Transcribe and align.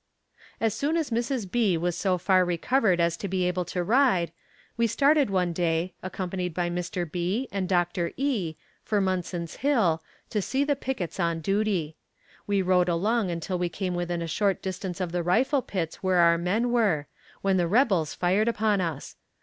As 0.59 0.73
soon 0.73 0.97
as 0.97 1.11
Mrs. 1.11 1.51
B. 1.51 1.77
was 1.77 1.95
so 1.95 2.17
far 2.17 2.43
recovered 2.43 2.99
as 2.99 3.15
to 3.17 3.27
be 3.27 3.43
able 3.43 3.65
to 3.65 3.83
ride, 3.83 4.31
we 4.75 4.87
started 4.87 5.29
one 5.29 5.53
day, 5.53 5.93
accompanied 6.01 6.55
by 6.55 6.71
Mr. 6.71 7.05
B. 7.05 7.47
and 7.51 7.69
Dr. 7.69 8.11
E., 8.17 8.55
for 8.83 8.99
Munson's 8.99 9.57
Hill, 9.57 10.01
to 10.31 10.41
see 10.41 10.63
the 10.63 10.75
pickets 10.75 11.19
on 11.19 11.39
duty. 11.39 11.97
We 12.47 12.63
rode 12.63 12.89
along 12.89 13.29
until 13.29 13.59
we 13.59 13.69
came 13.69 13.93
within 13.93 14.23
a 14.23 14.27
short 14.27 14.63
distance 14.63 14.99
of 15.01 15.11
the 15.11 15.21
rifle 15.21 15.61
pits 15.61 15.97
where 15.97 16.17
our 16.17 16.39
men 16.39 16.71
were, 16.71 17.05
when 17.43 17.57
the 17.57 17.67
rebels 17.67 18.15
fired 18.15 18.47
upon 18.47 18.81
us. 18.81 19.17